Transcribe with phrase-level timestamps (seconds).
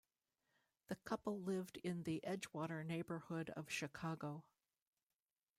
[0.87, 4.43] The couple lived in the Edgewater neighborhood of Chicago.